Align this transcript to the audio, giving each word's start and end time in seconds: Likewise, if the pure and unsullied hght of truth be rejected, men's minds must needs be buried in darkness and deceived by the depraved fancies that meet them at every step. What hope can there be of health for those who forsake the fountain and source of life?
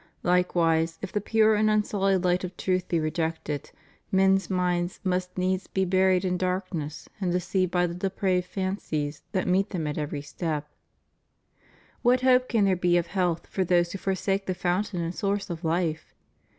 Likewise, 0.23 0.97
if 1.03 1.11
the 1.11 1.21
pure 1.21 1.53
and 1.53 1.69
unsullied 1.69 2.23
hght 2.23 2.43
of 2.43 2.57
truth 2.57 2.87
be 2.87 2.99
rejected, 2.99 3.69
men's 4.11 4.49
minds 4.49 4.99
must 5.03 5.37
needs 5.37 5.67
be 5.67 5.85
buried 5.85 6.25
in 6.25 6.39
darkness 6.39 7.07
and 7.19 7.31
deceived 7.31 7.71
by 7.71 7.85
the 7.85 7.93
depraved 7.93 8.47
fancies 8.47 9.21
that 9.33 9.47
meet 9.47 9.69
them 9.69 9.85
at 9.85 9.99
every 9.99 10.23
step. 10.23 10.67
What 12.01 12.21
hope 12.21 12.49
can 12.49 12.65
there 12.65 12.75
be 12.75 12.97
of 12.97 13.05
health 13.13 13.45
for 13.45 13.63
those 13.63 13.91
who 13.91 13.99
forsake 13.99 14.47
the 14.47 14.55
fountain 14.55 15.01
and 15.01 15.13
source 15.13 15.51
of 15.51 15.63
life? 15.63 16.15